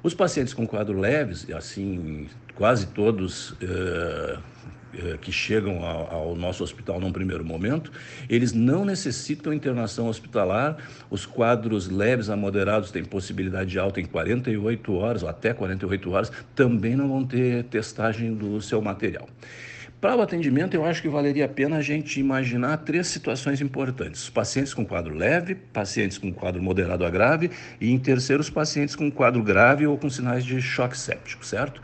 Os 0.04 0.16
pacientes 0.16 0.54
com 0.54 0.66
quadro 0.66 1.00
leves, 1.00 1.48
assim, 1.52 2.28
quase 2.56 2.88
todos. 2.88 3.54
Eh, 3.62 4.38
que 5.22 5.32
chegam 5.32 5.84
ao, 5.84 6.36
nosso 6.36 6.64
hospital 6.64 7.00
num 7.00 7.12
primeiro 7.12 7.44
momento, 7.44 7.92
eles 8.30 8.54
não 8.54 8.84
necessitam 8.86 9.54
internação 9.54 10.08
hospitalar. 10.08 10.78
Os 11.10 11.26
quadros 11.26 11.90
leves 11.90 12.30
a 12.30 12.36
moderados 12.36 12.92
têm 12.92 13.04
possibilidade 13.04 13.70
de 13.70 13.80
alta 13.80 14.00
em 14.00 14.06
48 14.06 14.94
horas, 14.94 15.24
ou 15.24 15.30
até 15.30 15.54
48 15.54 16.12
horas, 16.12 16.32
também 16.56 16.96
não 16.96 17.08
vão 17.08 17.26
ter 17.26 17.64
testagem 17.66 18.34
do 18.34 18.62
seu 18.62 18.82
material. 18.82 19.28
Para 20.02 20.16
o 20.16 20.22
atendimento, 20.24 20.74
eu 20.74 20.84
acho 20.84 21.00
que 21.00 21.08
valeria 21.08 21.46
a 21.46 21.48
pena 21.48 21.78
a 21.78 21.82
gente 21.84 22.20
imaginar 22.20 22.78
três 22.78 23.06
situações 23.06 23.62
importantes: 23.62 24.32
pacientes 24.32 24.74
com 24.74 24.84
quadro 24.84 25.14
leve, 25.14 25.54
pacientes 25.54 26.18
com 26.18 26.34
quadro 26.34 26.60
moderado 26.60 27.06
a 27.06 27.10
grave 27.12 27.52
e, 27.80 27.92
em 27.92 28.00
terceiro, 28.00 28.42
os 28.42 28.50
pacientes 28.50 28.96
com 28.96 29.12
quadro 29.12 29.44
grave 29.44 29.86
ou 29.86 29.96
com 30.00 30.10
sinais 30.10 30.44
de 30.44 30.60
choque 30.60 30.98
séptico, 30.98 31.46
certo? 31.46 31.80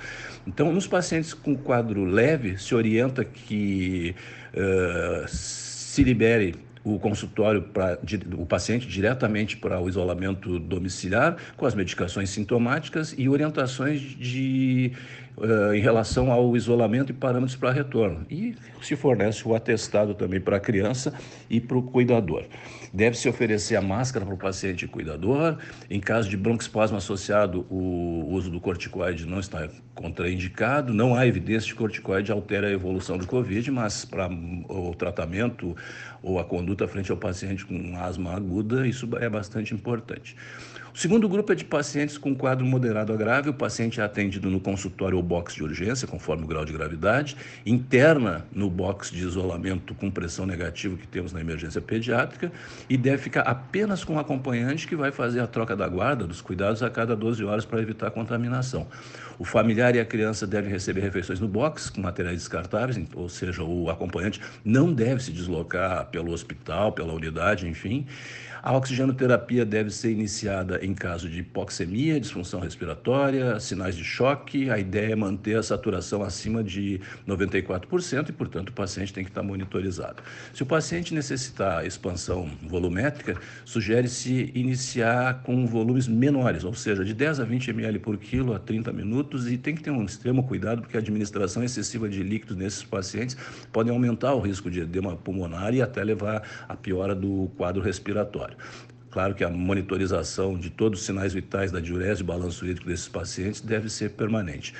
Então, 0.47 0.73
nos 0.73 0.87
pacientes 0.87 1.31
com 1.31 1.55
quadro 1.55 2.05
leve, 2.05 2.57
se 2.57 2.73
orienta 2.73 3.23
que 3.23 4.15
uh, 4.51 5.27
se 5.27 6.03
libere 6.03 6.55
o 6.83 6.97
consultório 6.97 7.61
para 7.61 7.99
o 8.37 8.45
paciente 8.45 8.87
diretamente 8.87 9.57
para 9.57 9.79
o 9.79 9.89
isolamento 9.89 10.57
domiciliar 10.57 11.35
com 11.57 11.65
as 11.65 11.75
medicações 11.75 12.29
sintomáticas 12.29 13.13
e 13.17 13.27
orientações 13.27 13.99
de 13.99 14.93
uh, 15.37 15.73
em 15.73 15.79
relação 15.79 16.31
ao 16.31 16.55
isolamento 16.55 17.11
e 17.11 17.13
parâmetros 17.13 17.55
para 17.55 17.71
retorno. 17.71 18.25
E 18.29 18.55
se 18.81 18.95
fornece 18.95 19.47
o 19.47 19.55
atestado 19.55 20.13
também 20.13 20.39
para 20.39 20.57
a 20.57 20.59
criança 20.59 21.13
e 21.49 21.59
para 21.59 21.77
o 21.77 21.83
cuidador. 21.83 22.45
Deve-se 22.93 23.27
oferecer 23.27 23.75
a 23.75 23.81
máscara 23.81 24.25
para 24.25 24.33
o 24.33 24.37
paciente 24.37 24.85
e 24.85 24.87
cuidador. 24.87 25.57
Em 25.89 25.99
caso 25.99 26.29
de 26.29 26.37
broncoespasmo 26.37 26.97
associado, 26.97 27.65
o 27.69 28.25
uso 28.29 28.49
do 28.49 28.59
corticoide 28.59 29.25
não 29.25 29.39
está 29.39 29.67
contraindicado. 29.93 30.93
Não 30.93 31.15
há 31.15 31.27
evidência 31.27 31.67
de 31.67 31.75
corticoide 31.75 32.31
altera 32.31 32.67
a 32.67 32.71
evolução 32.71 33.17
do 33.17 33.27
Covid, 33.27 33.69
mas 33.71 34.05
para 34.05 34.29
o 34.29 34.95
tratamento 34.95 35.75
ou 36.23 36.39
a 36.39 36.45
conduta 36.45 36.87
frente 36.87 37.11
ao 37.11 37.17
paciente 37.17 37.65
com 37.65 37.95
asma 37.97 38.33
aguda, 38.33 38.87
isso 38.87 39.07
é 39.19 39.29
bastante 39.29 39.73
importante. 39.73 40.35
O 40.97 40.99
segundo 40.99 41.29
grupo 41.29 41.51
é 41.51 41.55
de 41.55 41.63
pacientes 41.63 42.17
com 42.17 42.33
quadro 42.33 42.65
moderado 42.65 43.13
a 43.13 43.15
grave. 43.15 43.51
O 43.51 43.53
paciente 43.53 44.01
é 44.01 44.03
atendido 44.03 44.49
no 44.49 44.59
consultório 44.59 45.15
ou 45.15 45.21
box 45.21 45.53
de 45.53 45.61
urgência, 45.61 46.07
conforme 46.07 46.43
o 46.43 46.47
grau 46.47 46.65
de 46.65 46.73
gravidade, 46.73 47.37
interna 47.63 48.47
no 48.51 48.67
box 48.67 49.11
de 49.11 49.19
isolamento 49.19 49.93
com 49.93 50.09
pressão 50.09 50.47
negativa 50.47 50.97
que 50.97 51.05
temos 51.05 51.31
na 51.31 51.39
emergência 51.39 51.79
pediátrica 51.79 52.51
e 52.89 52.97
deve 52.97 53.19
ficar 53.19 53.41
apenas 53.41 54.03
com 54.03 54.15
o 54.15 54.19
acompanhante 54.19 54.87
que 54.87 54.95
vai 54.95 55.11
fazer 55.11 55.39
a 55.39 55.45
troca 55.45 55.75
da 55.75 55.87
guarda, 55.87 56.25
dos 56.25 56.41
cuidados 56.41 56.81
a 56.81 56.89
cada 56.89 57.15
12 57.15 57.43
horas 57.43 57.63
para 57.63 57.79
evitar 57.79 58.09
contaminação. 58.09 58.87
O 59.37 59.45
familiar 59.45 59.95
e 59.95 59.99
a 59.99 60.05
criança 60.05 60.47
devem 60.47 60.71
receber 60.71 61.01
refeições 61.01 61.39
no 61.39 61.47
box 61.47 61.91
com 61.91 62.01
materiais 62.01 62.39
descartáveis, 62.39 62.99
ou 63.13 63.29
seja, 63.29 63.63
o 63.63 63.87
acompanhante 63.91 64.41
não 64.65 64.91
deve 64.91 65.21
se 65.21 65.31
deslocar 65.31 66.07
pelo 66.07 66.31
hospital, 66.31 66.91
pela 66.91 67.13
unidade, 67.13 67.67
enfim. 67.67 68.07
A 68.67 68.75
oxigenoterapia 68.75 69.63
deve 69.63 69.89
ser 69.89 70.11
iniciada 70.11 70.83
em 70.83 70.93
caso 70.93 71.29
de 71.29 71.39
hipoxemia, 71.39 72.19
disfunção 72.19 72.59
respiratória, 72.59 73.57
sinais 73.61 73.95
de 73.95 74.03
choque. 74.03 74.69
A 74.69 74.77
ideia 74.77 75.13
é 75.13 75.15
manter 75.15 75.57
a 75.57 75.63
saturação 75.63 76.21
acima 76.21 76.61
de 76.61 76.99
94% 77.25 78.27
e, 78.27 78.33
portanto, 78.33 78.67
o 78.67 78.73
paciente 78.73 79.13
tem 79.13 79.23
que 79.23 79.29
estar 79.29 79.41
monitorizado. 79.41 80.21
Se 80.53 80.63
o 80.63 80.65
paciente 80.65 81.13
necessitar 81.13 81.85
expansão 81.85 82.51
volumétrica, 82.61 83.39
sugere-se 83.63 84.51
iniciar 84.53 85.43
com 85.43 85.65
volumes 85.65 86.05
menores, 86.05 86.65
ou 86.65 86.73
seja, 86.73 87.05
de 87.05 87.13
10 87.13 87.39
a 87.39 87.45
20 87.45 87.69
ml 87.69 87.99
por 87.99 88.17
quilo 88.17 88.53
a 88.53 88.59
30 88.59 88.91
minutos 88.91 89.49
e 89.49 89.57
tem 89.57 89.75
que 89.75 89.81
ter 89.81 89.91
um 89.91 90.03
extremo 90.03 90.43
cuidado 90.43 90.81
porque 90.81 90.97
a 90.97 90.99
administração 90.99 91.63
excessiva 91.63 92.09
de 92.09 92.21
líquidos 92.21 92.57
nesses 92.57 92.83
pacientes 92.83 93.37
pode 93.71 93.89
aumentar 93.89 94.33
o 94.33 94.41
risco 94.41 94.69
de 94.69 94.81
edema 94.81 95.15
pulmonar 95.15 95.73
e 95.73 95.81
até 95.81 96.03
levar 96.03 96.43
à 96.67 96.75
piora 96.75 97.15
do 97.15 97.49
quadro 97.55 97.81
respiratório. 97.81 98.56
Claro 99.09 99.33
que 99.33 99.43
a 99.43 99.49
monitorização 99.49 100.57
de 100.57 100.69
todos 100.69 100.99
os 100.99 101.05
sinais 101.05 101.33
vitais 101.33 101.71
da 101.71 101.79
diurese 101.79 102.21
e 102.21 102.23
balanço 102.23 102.65
hídrico 102.65 102.87
desses 102.87 103.07
pacientes 103.07 103.61
deve 103.61 103.89
ser 103.89 104.11
permanente. 104.11 104.73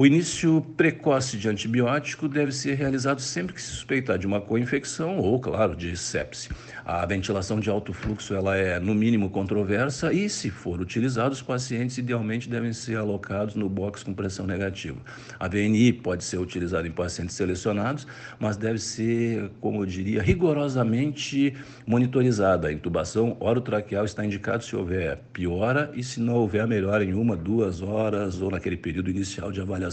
O 0.00 0.06
início 0.06 0.64
precoce 0.76 1.36
de 1.36 1.48
antibiótico 1.48 2.28
deve 2.28 2.52
ser 2.52 2.74
realizado 2.74 3.20
sempre 3.20 3.52
que 3.52 3.60
se 3.60 3.72
suspeitar 3.72 4.16
de 4.16 4.28
uma 4.28 4.40
co-infecção 4.40 5.18
ou, 5.18 5.40
claro, 5.40 5.74
de 5.74 5.96
sepse. 5.96 6.50
A 6.84 7.04
ventilação 7.04 7.58
de 7.58 7.68
alto 7.68 7.92
fluxo 7.92 8.32
ela 8.32 8.56
é, 8.56 8.78
no 8.78 8.94
mínimo, 8.94 9.28
controversa 9.28 10.12
e, 10.12 10.30
se 10.30 10.50
for 10.50 10.80
utilizado, 10.80 11.32
os 11.32 11.42
pacientes 11.42 11.98
idealmente 11.98 12.48
devem 12.48 12.72
ser 12.72 12.96
alocados 12.96 13.56
no 13.56 13.68
box 13.68 14.04
com 14.04 14.14
pressão 14.14 14.46
negativa. 14.46 14.98
A 15.36 15.48
VNI 15.48 15.94
pode 15.94 16.22
ser 16.22 16.38
utilizada 16.38 16.86
em 16.86 16.92
pacientes 16.92 17.34
selecionados, 17.34 18.06
mas 18.38 18.56
deve 18.56 18.78
ser, 18.78 19.50
como 19.60 19.82
eu 19.82 19.86
diria, 19.86 20.22
rigorosamente 20.22 21.56
monitorizada. 21.84 22.68
A 22.68 22.72
intubação 22.72 23.36
orotraqueal 23.40 24.04
está 24.04 24.24
indicado 24.24 24.62
se 24.62 24.76
houver 24.76 25.18
piora 25.32 25.90
e 25.92 26.04
se 26.04 26.20
não 26.20 26.36
houver 26.36 26.68
melhora 26.68 27.04
em 27.04 27.14
uma, 27.14 27.36
duas 27.36 27.82
horas 27.82 28.40
ou 28.40 28.48
naquele 28.48 28.76
período 28.76 29.10
inicial 29.10 29.50
de 29.50 29.60
avaliação 29.60 29.87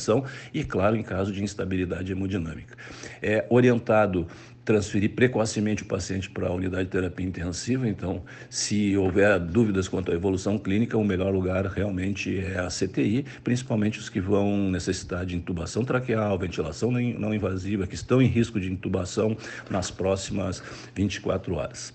e, 0.54 0.64
claro, 0.64 0.96
em 0.96 1.04
caso 1.04 1.32
de 1.32 1.44
instabilidade 1.44 2.12
hemodinâmica. 2.12 2.75
É 3.22 3.46
orientado 3.50 4.28
transferir 4.66 5.12
precocemente 5.12 5.84
o 5.84 5.86
paciente 5.86 6.28
para 6.28 6.48
a 6.48 6.52
unidade 6.52 6.86
de 6.86 6.90
terapia 6.90 7.25
intensiva. 7.25 7.88
Então, 7.88 8.24
se 8.50 8.98
houver 8.98 9.40
dúvidas 9.40 9.88
quanto 9.88 10.12
à 10.12 10.16
evolução 10.16 10.58
clínica, 10.58 10.98
o 10.98 11.06
melhor 11.06 11.32
lugar 11.32 11.66
realmente 11.68 12.40
é 12.40 12.58
a 12.58 12.68
CTI, 12.68 13.25
principalmente 13.44 14.00
os 14.00 14.10
que 14.10 14.20
vão 14.20 14.72
necessitar 14.72 15.24
de 15.24 15.36
intubação 15.36 15.86
traqueal, 15.86 16.38
ventilação 16.40 16.90
não 16.92 17.34
invasiva, 17.34 17.86
que 17.86 17.94
estão 17.94 18.20
em 18.20 18.25
risco 18.25 18.60
de 18.60 18.72
intubação 18.72 19.38
nas 19.70 19.92
próximas 19.92 20.64
24 20.96 21.54
horas. 21.54 21.94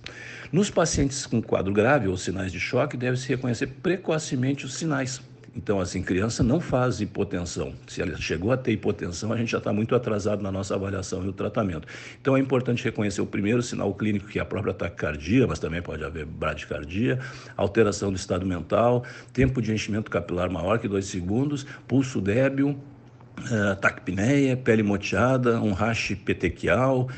Nos 0.52 0.70
pacientes 0.70 1.26
com 1.26 1.42
quadro 1.42 1.72
grave 1.72 2.06
ou 2.06 2.16
sinais 2.16 2.52
de 2.52 2.60
choque, 2.60 2.96
deve-se 2.96 3.28
reconhecer 3.28 3.66
precocemente 3.66 4.64
os 4.64 4.74
sinais 4.74 5.20
então, 5.54 5.80
assim, 5.80 6.00
criança 6.00 6.44
não 6.44 6.60
faz 6.60 7.00
hipotensão. 7.00 7.74
Se 7.88 8.00
ela 8.00 8.16
chegou 8.16 8.52
a 8.52 8.56
ter 8.56 8.72
hipotensão, 8.72 9.32
a 9.32 9.36
gente 9.36 9.50
já 9.50 9.58
está 9.58 9.72
muito 9.72 9.96
atrasado 9.96 10.42
na 10.42 10.52
nossa 10.52 10.76
avaliação 10.76 11.24
e 11.24 11.28
o 11.28 11.32
tratamento. 11.32 11.88
Então, 12.20 12.36
é 12.36 12.40
importante 12.40 12.84
reconhecer 12.84 13.20
o 13.20 13.26
primeiro 13.26 13.60
sinal 13.60 13.92
clínico, 13.92 14.28
que 14.28 14.38
é 14.38 14.42
a 14.42 14.44
própria 14.44 14.72
taquicardia, 14.72 15.46
mas 15.48 15.58
também 15.58 15.82
pode 15.82 16.04
haver 16.04 16.24
bradicardia, 16.24 17.18
alteração 17.56 18.10
do 18.10 18.16
estado 18.16 18.46
mental, 18.46 19.04
tempo 19.32 19.60
de 19.60 19.72
enchimento 19.72 20.08
capilar 20.08 20.48
maior 20.50 20.78
que 20.78 20.86
dois 20.86 21.06
segundos, 21.06 21.66
pulso 21.88 22.20
débil, 22.20 22.78
uh, 23.40 23.76
taquipneia, 23.80 24.56
pele 24.56 24.84
moteada, 24.84 25.60
um 25.60 25.72
rache 25.72 26.14
petequial, 26.14 27.08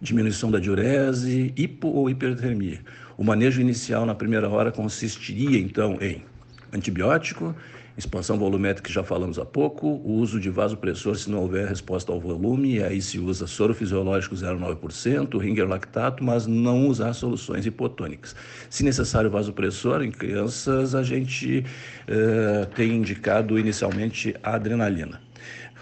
diminuição 0.00 0.50
da 0.50 0.58
diurese, 0.58 1.52
hipo 1.56 1.88
ou 1.88 2.08
hipertermia. 2.08 2.80
O 3.18 3.22
manejo 3.22 3.60
inicial 3.60 4.06
na 4.06 4.14
primeira 4.14 4.48
hora 4.48 4.72
consistiria 4.72 5.58
então 5.58 5.98
em 6.00 6.24
antibiótico, 6.72 7.54
expansão 7.96 8.38
volumétrica 8.38 8.88
que 8.88 8.94
já 8.94 9.02
falamos 9.02 9.38
há 9.38 9.44
pouco, 9.44 9.86
o 9.86 10.12
uso 10.12 10.40
de 10.40 10.50
vasopressor 10.50 11.16
se 11.16 11.30
não 11.30 11.40
houver 11.40 11.68
resposta 11.68 12.10
ao 12.12 12.20
volume, 12.20 12.76
e 12.76 12.82
aí 12.82 13.00
se 13.02 13.18
usa 13.18 13.46
soro 13.46 13.74
fisiológico 13.74 14.34
0,9%, 14.34 15.38
ringer 15.40 15.68
lactato, 15.68 16.24
mas 16.24 16.46
não 16.46 16.86
usar 16.86 17.12
soluções 17.12 17.66
hipotônicas. 17.66 18.34
Se 18.70 18.82
necessário 18.82 19.30
vasopressor, 19.30 20.02
em 20.02 20.10
crianças 20.10 20.94
a 20.94 21.02
gente 21.02 21.64
eh, 22.08 22.68
tem 22.74 22.92
indicado 22.92 23.58
inicialmente 23.58 24.34
a 24.42 24.54
adrenalina. 24.54 25.20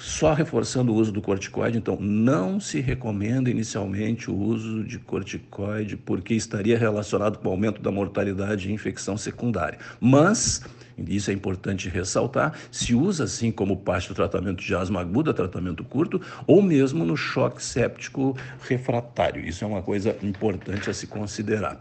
Só 0.01 0.33
reforçando 0.33 0.93
o 0.93 0.97
uso 0.97 1.13
do 1.13 1.21
corticoide, 1.21 1.77
então, 1.77 1.99
não 2.01 2.59
se 2.59 2.81
recomenda 2.81 3.51
inicialmente 3.51 4.31
o 4.31 4.35
uso 4.35 4.83
de 4.83 4.99
corticoide 4.99 5.95
porque 5.95 6.33
estaria 6.33 6.79
relacionado 6.79 7.37
com 7.37 7.49
o 7.49 7.51
aumento 7.51 7.83
da 7.83 7.93
mortalidade 7.93 8.71
e 8.71 8.73
infecção 8.73 9.19
secundária. 9.19 9.79
Mas 10.01 10.63
isso 11.09 11.31
é 11.31 11.35
importante 11.35 11.89
ressaltar, 11.89 12.55
se 12.71 12.95
usa 12.95 13.25
assim 13.25 13.51
como 13.51 13.77
parte 13.77 14.09
do 14.09 14.15
tratamento 14.15 14.63
de 14.63 14.75
asma 14.75 15.01
aguda, 15.01 15.33
tratamento 15.33 15.85
curto, 15.85 16.21
ou 16.47 16.63
mesmo 16.63 17.05
no 17.05 17.17
choque 17.17 17.63
séptico 17.63 18.37
refratário. 18.69 19.47
Isso 19.47 19.65
é 19.65 19.67
uma 19.67 19.83
coisa 19.83 20.17
importante 20.23 20.91
a 20.91 20.95
se 20.95 21.07
considerar. 21.07 21.81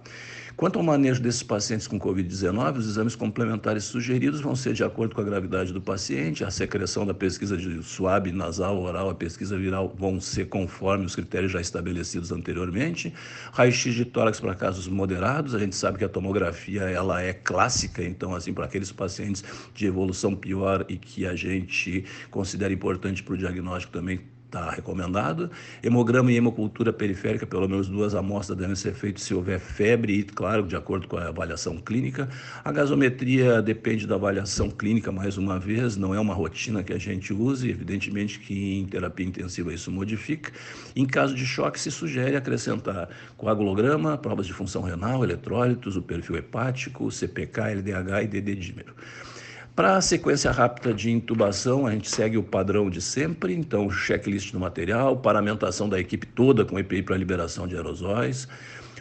Quanto 0.59 0.77
ao 0.77 0.83
manejo 0.83 1.21
desses 1.21 1.41
pacientes 1.41 1.87
com 1.87 1.97
Covid-19, 1.97 2.79
os 2.79 2.85
exames 2.89 3.15
complementares 3.15 3.85
sugeridos 3.85 4.41
vão 4.41 4.57
ser 4.57 4.73
de 4.73 4.83
acordo 4.83 5.15
com 5.15 5.21
a 5.21 5.23
gravidade 5.23 5.71
do 5.71 5.79
paciente, 5.79 6.43
a 6.43 6.51
secreção 6.51 7.05
da 7.05 7.13
pesquisa 7.13 7.55
de 7.55 7.81
suave, 7.81 8.33
nasal, 8.33 8.77
oral, 8.77 9.09
a 9.09 9.15
pesquisa 9.15 9.57
viral 9.57 9.95
vão 9.97 10.19
ser 10.19 10.49
conforme 10.49 11.05
os 11.05 11.15
critérios 11.15 11.53
já 11.53 11.61
estabelecidos 11.61 12.33
anteriormente. 12.33 13.13
Raio-x 13.53 13.95
de 13.95 14.03
tórax 14.03 14.41
para 14.41 14.53
casos 14.53 14.85
moderados, 14.89 15.55
a 15.55 15.59
gente 15.59 15.77
sabe 15.77 15.97
que 15.97 16.03
a 16.03 16.09
tomografia 16.09 16.81
ela 16.81 17.21
é 17.21 17.31
clássica, 17.31 18.03
então 18.03 18.35
assim 18.35 18.51
para 18.53 18.65
aqueles 18.65 18.91
pacientes 18.91 19.41
de 19.73 19.85
evolução 19.85 20.35
pior 20.35 20.85
e 20.89 20.97
que 20.97 21.25
a 21.25 21.37
gente 21.37 22.03
considera 22.29 22.73
importante 22.73 23.23
para 23.23 23.33
o 23.33 23.37
diagnóstico 23.37 23.93
também 23.93 24.19
está 24.50 24.72
recomendado. 24.72 25.50
Hemograma 25.82 26.32
e 26.32 26.36
hemocultura 26.36 26.91
periférica, 26.91 27.46
pelo 27.46 27.70
menos 27.70 27.88
duas 27.88 28.15
amostras 28.15 28.58
devem 28.58 28.75
ser 28.75 28.94
feitas 28.94 29.24
se 29.24 29.34
houver 29.34 29.60
febre 29.60 30.13
e, 30.13 30.24
claro, 30.24 30.63
de 30.63 30.75
acordo 30.75 31.08
com 31.08 31.18
a 31.18 31.27
avaliação 31.27 31.77
clínica. 31.77 32.27
A 32.63 32.72
gasometria 32.72 33.62
depende 33.62 34.08
da 34.08 34.15
avaliação 34.15 34.70
clínica, 34.70 35.12
mais 35.12 35.38
uma 35.38 35.60
vez, 35.60 35.96
não 35.96 36.13
é 36.13 36.20
uma 36.20 36.34
rotina 36.34 36.84
que 36.84 36.91
a 36.91 36.98
gente 36.98 37.32
use, 37.32 37.70
evidentemente 37.70 38.39
que 38.39 38.79
em 38.79 38.86
terapia 38.86 39.25
intensiva 39.25 39.74
isso 39.74 39.91
modifica. 39.91 40.51
Em 40.96 41.06
caso 41.06 41.36
de 41.36 41.46
choque, 41.46 41.79
se 41.79 41.91
sugere 41.91 42.36
acrescentar 42.36 43.10
coagulograma, 43.38 44.18
provas 44.18 44.48
de 44.48 44.53
função 44.53 44.82
renal, 44.82 45.24
eletrólitos, 45.24 45.96
o 45.96 46.01
perfil 46.01 46.38
hepático, 46.38 47.12
CPK, 47.12 47.62
LDH 47.75 48.24
e 48.24 48.27
DD 48.27 48.56
dímero. 48.56 48.94
Para 49.75 49.95
a 49.95 50.01
sequência 50.01 50.51
rápida 50.51 50.93
de 50.93 51.09
intubação, 51.09 51.88
a 51.88 51.91
gente 51.91 52.09
segue 52.09 52.38
o 52.38 52.43
padrão 52.43 52.89
de 52.89 53.01
sempre, 53.01 53.53
então 53.53 53.89
checklist 53.89 54.51
do 54.51 54.59
material, 54.59 55.15
paramentação 55.15 55.88
da 55.88 55.99
equipe 55.99 56.27
toda 56.27 56.65
com 56.65 56.77
EPI 56.77 57.01
para 57.01 57.15
liberação 57.15 57.65
de 57.65 57.75
aerosóis, 57.75 58.47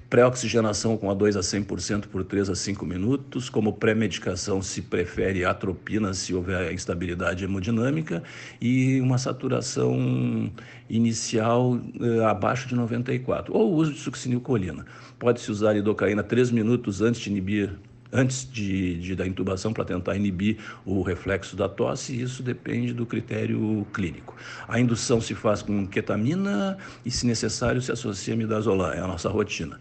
pré-oxigenação 0.08 0.96
com 0.96 1.10
a 1.10 1.14
2 1.14 1.36
a 1.36 1.40
100% 1.40 2.06
por 2.06 2.24
3 2.24 2.50
a 2.50 2.54
5 2.54 2.86
minutos, 2.86 3.50
como 3.50 3.74
pré-medicação 3.74 4.62
se 4.62 4.80
prefere 4.80 5.44
atropina 5.44 6.14
se 6.14 6.32
houver 6.32 6.72
instabilidade 6.72 7.44
hemodinâmica 7.44 8.22
e 8.60 9.00
uma 9.00 9.18
saturação 9.18 10.50
inicial 10.88 11.78
eh, 12.00 12.24
abaixo 12.24 12.68
de 12.68 12.74
94, 12.74 13.54
ou 13.54 13.72
o 13.72 13.74
uso 13.74 13.92
de 13.92 13.98
succinilcolina. 13.98 14.86
Pode-se 15.18 15.50
usar 15.50 15.72
lidocaína 15.72 16.22
3 16.22 16.50
minutos 16.52 17.02
antes 17.02 17.20
de 17.20 17.28
inibir 17.28 17.76
antes 18.12 18.48
de, 18.50 18.98
de 18.98 19.14
da 19.14 19.26
intubação 19.26 19.72
para 19.72 19.84
tentar 19.84 20.16
inibir 20.16 20.58
o 20.84 21.02
reflexo 21.02 21.56
da 21.56 21.68
tosse, 21.68 22.20
isso 22.20 22.42
depende 22.42 22.92
do 22.92 23.06
critério 23.06 23.86
clínico. 23.92 24.36
A 24.66 24.80
indução 24.80 25.20
se 25.20 25.34
faz 25.34 25.62
com 25.62 25.86
ketamina 25.86 26.78
e, 27.04 27.10
se 27.10 27.26
necessário, 27.26 27.80
se 27.82 27.92
associa 27.92 28.34
a 28.34 28.36
midazolam, 28.36 28.92
é 28.92 29.00
a 29.00 29.06
nossa 29.06 29.28
rotina. 29.28 29.78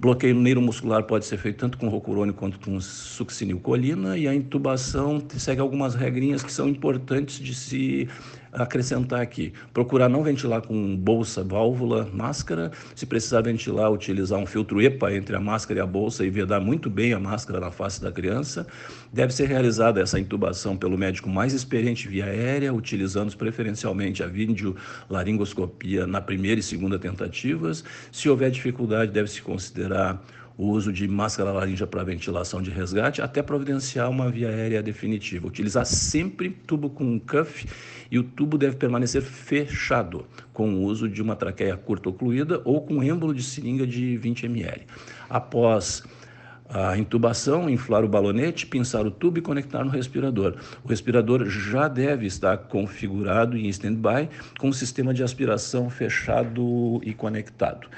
Bloqueio 0.00 0.32
neuromuscular 0.36 1.02
pode 1.02 1.26
ser 1.26 1.38
feito 1.38 1.56
tanto 1.56 1.76
com 1.76 1.88
rocurônio 1.88 2.32
quanto 2.32 2.60
com 2.60 2.80
succinilcolina 2.80 4.16
e 4.16 4.28
a 4.28 4.34
intubação 4.34 5.20
segue 5.36 5.60
algumas 5.60 5.96
regrinhas 5.96 6.40
que 6.40 6.52
são 6.52 6.68
importantes 6.68 7.40
de 7.40 7.52
se 7.52 8.08
acrescentar 8.52 9.20
aqui. 9.20 9.52
Procurar 9.72 10.08
não 10.08 10.22
ventilar 10.22 10.62
com 10.62 10.96
bolsa, 10.96 11.42
válvula, 11.42 12.08
máscara. 12.12 12.70
Se 12.94 13.06
precisar 13.06 13.42
ventilar, 13.42 13.90
utilizar 13.90 14.38
um 14.38 14.46
filtro 14.46 14.80
EPA 14.80 15.14
entre 15.14 15.36
a 15.36 15.40
máscara 15.40 15.80
e 15.80 15.82
a 15.82 15.86
bolsa 15.86 16.24
e 16.24 16.30
vedar 16.30 16.60
muito 16.60 16.88
bem 16.88 17.12
a 17.12 17.18
máscara 17.18 17.60
na 17.60 17.70
face 17.70 18.02
da 18.02 18.10
criança. 18.10 18.66
Deve 19.12 19.32
ser 19.32 19.46
realizada 19.46 20.00
essa 20.00 20.18
intubação 20.18 20.76
pelo 20.76 20.98
médico 20.98 21.28
mais 21.28 21.52
experiente 21.52 22.08
via 22.08 22.26
aérea, 22.26 22.72
utilizando 22.72 23.36
preferencialmente 23.36 24.22
a 24.22 24.26
vídeo 24.26 24.76
laringoscopia 25.08 26.06
na 26.06 26.20
primeira 26.20 26.60
e 26.60 26.62
segunda 26.62 26.98
tentativas. 26.98 27.84
Se 28.10 28.28
houver 28.28 28.50
dificuldade, 28.50 29.12
deve-se 29.12 29.42
considerar 29.42 30.22
o 30.58 30.66
uso 30.66 30.92
de 30.92 31.06
máscara 31.06 31.52
laríngea 31.52 31.86
para 31.86 32.02
ventilação 32.02 32.60
de 32.60 32.68
resgate, 32.68 33.22
até 33.22 33.40
providenciar 33.40 34.10
uma 34.10 34.28
via 34.28 34.48
aérea 34.48 34.82
definitiva. 34.82 35.46
Utilizar 35.46 35.86
sempre 35.86 36.50
tubo 36.50 36.90
com 36.90 37.18
cuff 37.20 37.64
e 38.10 38.18
o 38.18 38.24
tubo 38.24 38.58
deve 38.58 38.74
permanecer 38.74 39.22
fechado, 39.22 40.26
com 40.52 40.74
o 40.74 40.82
uso 40.82 41.08
de 41.08 41.22
uma 41.22 41.36
traqueia 41.36 41.76
curta 41.76 42.08
ocluída 42.08 42.60
ou 42.64 42.80
com 42.80 43.04
êmbolo 43.04 43.32
de 43.32 43.42
seringa 43.44 43.86
de 43.86 44.16
20 44.16 44.46
ml. 44.46 44.82
Após 45.30 46.02
a 46.68 46.98
intubação, 46.98 47.70
inflar 47.70 48.04
o 48.04 48.08
balonete, 48.08 48.66
pinçar 48.66 49.06
o 49.06 49.10
tubo 49.10 49.38
e 49.38 49.42
conectar 49.42 49.84
no 49.84 49.90
respirador. 49.90 50.56
O 50.84 50.88
respirador 50.88 51.46
já 51.46 51.86
deve 51.86 52.26
estar 52.26 52.58
configurado 52.58 53.56
em 53.56 53.68
stand-by 53.68 54.28
com 54.58 54.68
o 54.68 54.74
sistema 54.74 55.14
de 55.14 55.22
aspiração 55.22 55.88
fechado 55.88 57.00
e 57.04 57.14
conectado. 57.14 57.88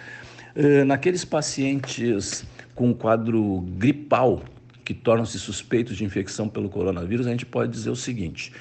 Eh, 0.54 0.84
naqueles 0.84 1.24
pacientes 1.24 2.44
com 2.74 2.92
quadro 2.94 3.60
gripal 3.78 4.42
que 4.84 4.94
tornam-se 4.94 5.38
suspeitos 5.38 5.96
de 5.96 6.04
infecção 6.04 6.48
pelo 6.48 6.68
coronavírus, 6.68 7.26
a 7.26 7.30
gente 7.30 7.46
pode 7.46 7.70
dizer 7.70 7.90
o 7.90 7.96
seguinte: 7.96 8.52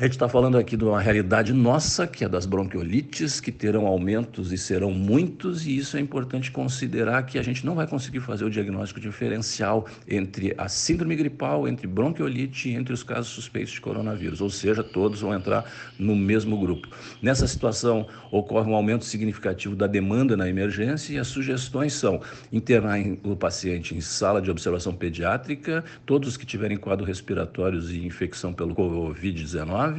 a 0.00 0.04
gente 0.04 0.12
está 0.12 0.30
falando 0.30 0.56
aqui 0.56 0.78
de 0.78 0.84
uma 0.84 0.98
realidade 0.98 1.52
nossa, 1.52 2.06
que 2.06 2.24
é 2.24 2.28
das 2.28 2.46
bronquiolites, 2.46 3.38
que 3.38 3.52
terão 3.52 3.86
aumentos 3.86 4.50
e 4.50 4.56
serão 4.56 4.90
muitos, 4.92 5.66
e 5.66 5.76
isso 5.76 5.94
é 5.94 6.00
importante 6.00 6.50
considerar 6.50 7.22
que 7.24 7.38
a 7.38 7.42
gente 7.42 7.66
não 7.66 7.74
vai 7.74 7.86
conseguir 7.86 8.20
fazer 8.20 8.46
o 8.46 8.50
diagnóstico 8.50 8.98
diferencial 8.98 9.86
entre 10.08 10.54
a 10.56 10.70
síndrome 10.70 11.14
gripal, 11.16 11.68
entre 11.68 11.86
bronquiolite 11.86 12.70
e 12.70 12.72
entre 12.72 12.94
os 12.94 13.02
casos 13.02 13.28
suspeitos 13.28 13.74
de 13.74 13.80
coronavírus, 13.82 14.40
ou 14.40 14.48
seja, 14.48 14.82
todos 14.82 15.20
vão 15.20 15.34
entrar 15.34 15.70
no 15.98 16.16
mesmo 16.16 16.58
grupo. 16.58 16.88
Nessa 17.20 17.46
situação, 17.46 18.06
ocorre 18.32 18.70
um 18.70 18.74
aumento 18.74 19.04
significativo 19.04 19.76
da 19.76 19.86
demanda 19.86 20.34
na 20.34 20.48
emergência 20.48 21.12
e 21.12 21.18
as 21.18 21.26
sugestões 21.26 21.92
são 21.92 22.22
internar 22.50 22.98
o 23.22 23.36
paciente 23.36 23.94
em 23.94 24.00
sala 24.00 24.40
de 24.40 24.50
observação 24.50 24.94
pediátrica, 24.94 25.84
todos 26.06 26.38
que 26.38 26.46
tiverem 26.46 26.78
quadro 26.78 27.04
respiratórios 27.04 27.90
e 27.90 28.06
infecção 28.06 28.54
pelo 28.54 28.74
Covid-19 28.74 29.89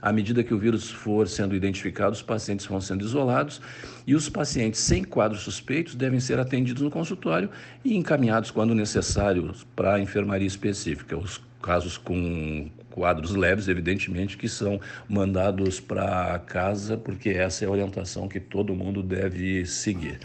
à 0.00 0.12
medida 0.12 0.42
que 0.42 0.54
o 0.54 0.58
vírus 0.58 0.90
for 0.90 1.28
sendo 1.28 1.54
identificado, 1.54 2.12
os 2.12 2.22
pacientes 2.22 2.66
vão 2.66 2.80
sendo 2.80 3.04
isolados 3.04 3.60
e 4.06 4.14
os 4.14 4.28
pacientes 4.28 4.80
sem 4.80 5.04
quadros 5.04 5.42
suspeitos 5.42 5.94
devem 5.94 6.20
ser 6.20 6.38
atendidos 6.38 6.82
no 6.82 6.90
consultório 6.90 7.50
e 7.84 7.96
encaminhados, 7.96 8.50
quando 8.50 8.74
necessário, 8.74 9.52
para 9.74 9.94
a 9.94 10.00
enfermaria 10.00 10.46
específica. 10.46 11.16
Os 11.16 11.40
casos 11.62 11.96
com 11.96 12.68
quadros 12.90 13.34
leves, 13.34 13.68
evidentemente, 13.68 14.36
que 14.36 14.48
são 14.48 14.80
mandados 15.08 15.80
para 15.80 16.38
casa, 16.40 16.96
porque 16.96 17.30
essa 17.30 17.64
é 17.64 17.68
a 17.68 17.70
orientação 17.70 18.28
que 18.28 18.38
todo 18.38 18.74
mundo 18.74 19.02
deve 19.02 19.66
seguir. 19.66 20.20